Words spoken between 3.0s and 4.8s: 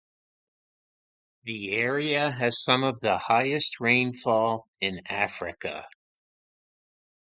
the highest rainfall